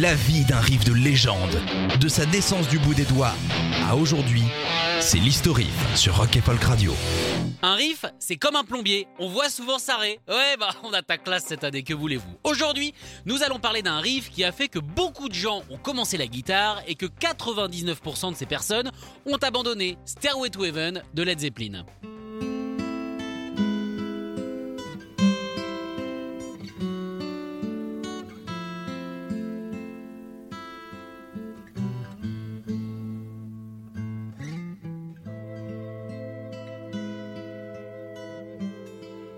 [0.00, 1.56] La vie d'un riff de légende,
[2.00, 3.34] de sa naissance du bout des doigts
[3.88, 4.42] à aujourd'hui,
[4.98, 6.92] c'est l'historique sur Rock et Folk Radio.
[7.62, 10.18] Un riff, c'est comme un plombier, on voit souvent s'arrêter.
[10.26, 12.34] Ouais, bah on a ta classe cette année, que voulez-vous?
[12.42, 12.92] Aujourd'hui,
[13.24, 16.26] nous allons parler d'un riff qui a fait que beaucoup de gens ont commencé la
[16.26, 18.90] guitare et que 99% de ces personnes
[19.26, 21.84] ont abandonné Stairway to Heaven de Led Zeppelin.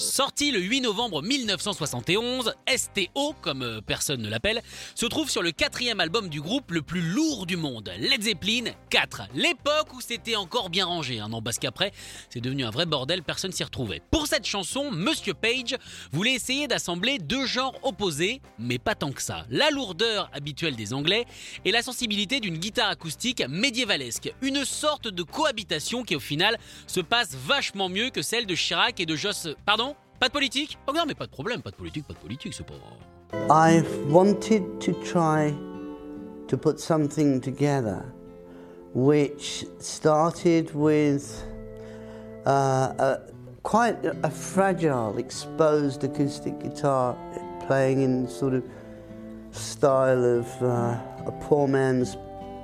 [0.00, 4.62] Sorti le 8 novembre 1971, STO, comme euh, personne ne l'appelle,
[4.94, 8.72] se trouve sur le quatrième album du groupe le plus lourd du monde, Led Zeppelin
[8.88, 9.24] 4.
[9.34, 11.92] L'époque où c'était encore bien rangé, hein, non parce qu'après
[12.30, 14.00] c'est devenu un vrai bordel, personne s'y retrouvait.
[14.10, 15.76] Pour cette chanson, Monsieur Page
[16.12, 19.44] voulait essayer d'assembler deux genres opposés, mais pas tant que ça.
[19.50, 21.26] La lourdeur habituelle des Anglais
[21.66, 24.32] et la sensibilité d'une guitare acoustique médiévalesque.
[24.40, 28.98] Une sorte de cohabitation qui au final se passe vachement mieux que celle de Chirac
[28.98, 29.48] et de Joss...
[29.66, 29.89] Pardon
[30.20, 32.54] pas de politique Oh non, mais pas de problème, pas de politique, pas de politique,
[32.54, 32.74] c'est pas.
[33.48, 35.52] I've wanted to try
[36.48, 38.04] to put something together
[38.92, 41.44] which started with
[42.44, 43.20] uh, a,
[43.62, 47.16] quite a fragile, exposed acoustic guitar
[47.66, 48.64] playing in sort of
[49.52, 52.16] style of uh, a poor man's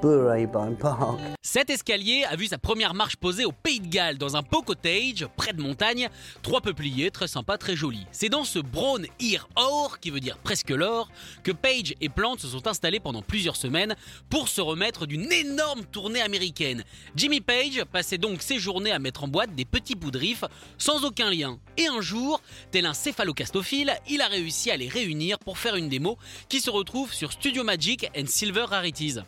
[0.00, 1.20] bourrée by Bach.
[1.54, 4.60] Cet escalier a vu sa première marche posée au Pays de Galles, dans un beau
[4.60, 6.08] cottage, près de montagne,
[6.42, 8.08] trois peupliers, très sympa, très joli.
[8.10, 11.08] C'est dans ce Brown Ear Or, qui veut dire presque l'or,
[11.44, 13.94] que Page et Plant se sont installés pendant plusieurs semaines
[14.30, 16.82] pour se remettre d'une énorme tournée américaine.
[17.14, 20.42] Jimmy Page passait donc ses journées à mettre en boîte des petits riff
[20.76, 21.60] sans aucun lien.
[21.76, 22.40] Et un jour,
[22.72, 26.70] tel un céphalocastophile, il a réussi à les réunir pour faire une démo qui se
[26.70, 29.20] retrouve sur Studio Magic and Silver Rarities.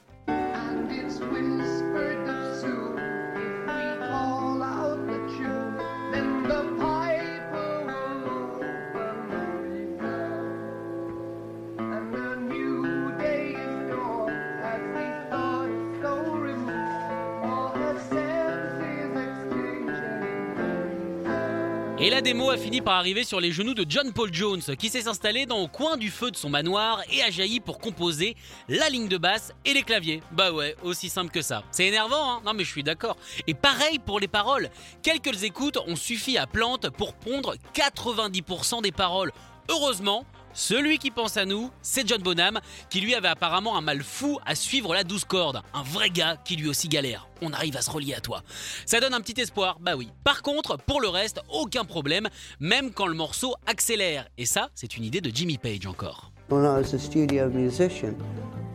[22.07, 24.91] Et la démo a fini par arriver sur les genoux de John Paul Jones, qui
[24.91, 28.37] s'est installé dans le coin du feu de son manoir et a jailli pour composer
[28.69, 30.23] la ligne de basse et les claviers.
[30.31, 31.65] Bah ouais, aussi simple que ça.
[31.73, 33.17] C'est énervant, hein Non mais je suis d'accord.
[33.49, 34.71] Et pareil pour les paroles.
[35.03, 39.33] Quelques écoutes ont suffi à Plante pour pondre 90% des paroles.
[39.69, 40.25] Heureusement,
[40.57, 42.59] celui qui pense à nous, c'est John Bonham,
[42.91, 45.63] qui lui avait apparemment un mal fou à suivre la douze cordes.
[45.75, 47.29] Un vrai gars qui lui aussi galère.
[47.43, 48.43] On arrive à se relier à toi.
[48.87, 50.11] Ça donne un petit espoir, bah oui.
[50.25, 52.29] Par contre, pour le reste, aucun problème,
[52.59, 54.27] même quand le morceau accélère.
[54.39, 56.33] Et ça, c'est une idée de Jimmy Page encore.
[56.49, 58.15] when I was a studio musician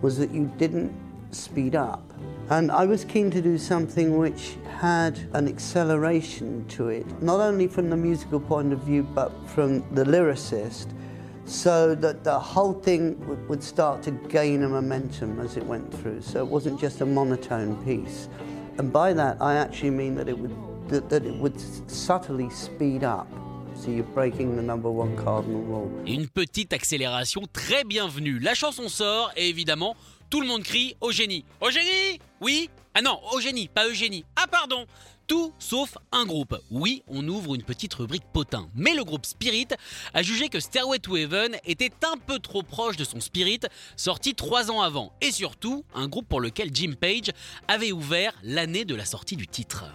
[0.02, 0.92] was that you didn't
[1.32, 2.04] speed up.
[2.50, 7.68] And I was keen to do something which had an acceleration to it, not only
[7.68, 10.88] from the musical point of view, but from the lyricist,
[11.52, 13.18] so that the whole thing
[13.48, 16.22] would, start to gain a momentum as it went through.
[16.22, 18.30] So it wasn't just a monotone piece.
[18.78, 20.56] And by that, I actually mean that it would,
[20.88, 23.28] that, that it would subtly speed up.
[23.76, 25.92] So you're breaking the number one cardinal rule.
[26.08, 28.40] Une petite accélération très bienvenue.
[28.40, 29.96] La chanson sort et évidemment,
[30.30, 31.44] tout le monde crie au génie.
[31.60, 32.70] Au génie Oui?
[32.94, 34.24] Ah non, au génie, pas Eugénie.
[34.36, 34.86] Ah pardon
[35.32, 36.58] tout sauf un groupe.
[36.72, 38.68] Oui, on ouvre une petite rubrique potin.
[38.76, 39.70] Mais le groupe Spirit
[40.14, 43.62] a jugé que Stairway to Heaven était un peu trop proche de son Spirit,
[43.96, 45.14] sorti trois ans avant.
[45.22, 47.32] Et surtout, un groupe pour lequel Jim Page
[47.70, 49.86] avait ouvert l'année de la sortie du titre.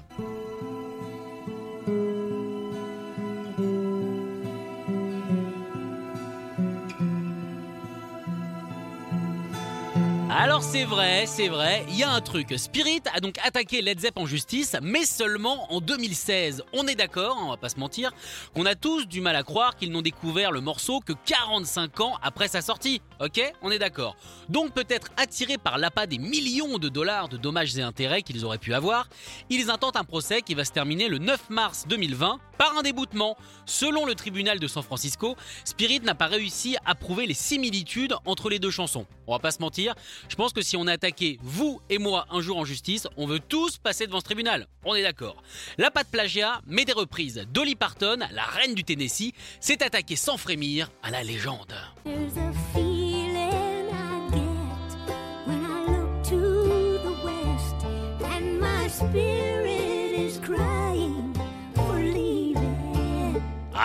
[10.38, 12.52] Alors c'est vrai, c'est vrai, il y a un truc.
[12.58, 16.62] Spirit a donc attaqué Led Zepp en justice, mais seulement en 2016.
[16.74, 18.12] On est d'accord, on va pas se mentir,
[18.54, 22.18] qu'on a tous du mal à croire qu'ils n'ont découvert le morceau que 45 ans
[22.22, 23.00] après sa sortie.
[23.18, 24.14] Ok On est d'accord.
[24.50, 28.58] Donc peut-être attirés par l'appât des millions de dollars de dommages et intérêts qu'ils auraient
[28.58, 29.08] pu avoir,
[29.48, 33.36] ils intentent un procès qui va se terminer le 9 mars 2020 par un déboutement.
[33.64, 38.50] Selon le tribunal de San Francisco, Spirit n'a pas réussi à prouver les similitudes entre
[38.50, 39.06] les deux chansons.
[39.26, 39.94] On va pas se mentir,
[40.28, 43.26] je pense que si on a attaqué vous et moi un jour en justice, on
[43.26, 44.66] veut tous passer devant ce tribunal.
[44.84, 45.42] On est d'accord.
[45.78, 47.46] La patte plagiat, mais des reprises.
[47.52, 51.74] Dolly Parton, la reine du Tennessee, s'est attaquée sans frémir à la légende.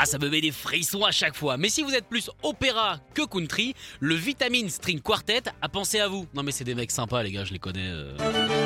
[0.04, 1.58] Ah, ça me met des frissons à chaque fois.
[1.58, 6.08] Mais si vous êtes plus opéra que country, le Vitamine String Quartet a pensé à
[6.08, 6.26] vous.
[6.34, 7.88] Non mais c'est des mecs sympas les gars, je les connais.
[7.88, 8.61] euh.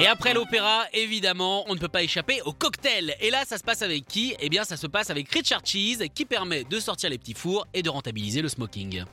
[0.00, 3.14] Et après l'opéra, évidemment, on ne peut pas échapper au cocktail.
[3.20, 4.34] Et là, ça se passe avec qui?
[4.40, 7.66] Eh bien, ça se passe avec Richard Cheese, qui permet de sortir les petits fours
[7.74, 9.04] et de rentabiliser le smoking.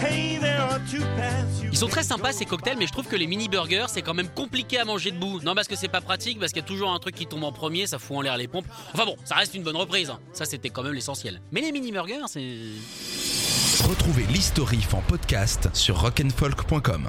[0.00, 1.04] Hey, there are two
[1.82, 4.28] sont très sympas ces cocktails, mais je trouve que les mini burgers c'est quand même
[4.28, 5.40] compliqué à manger debout.
[5.42, 7.42] Non parce que c'est pas pratique, parce qu'il y a toujours un truc qui tombe
[7.42, 8.66] en premier, ça fout en l'air les pompes.
[8.94, 10.08] Enfin bon, ça reste une bonne reprise.
[10.08, 10.20] hein.
[10.32, 11.40] Ça c'était quand même l'essentiel.
[11.50, 12.56] Mais les mini burgers c'est
[13.88, 17.08] Retrouvez l'historif en podcast sur rock'n'folk.com.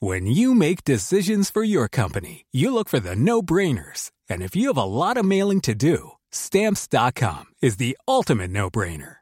[0.00, 4.12] When you make decisions for your company, you look for the no-brainers.
[4.30, 9.21] And if you have a lot of mailing to do, stamps.com is the ultimate no-brainer.